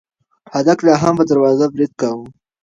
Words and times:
هلک 0.53 0.79
لا 0.85 0.95
هم 1.01 1.13
په 1.19 1.23
دروازه 1.31 1.65
برید 1.73 1.91
کاوه. 2.01 2.25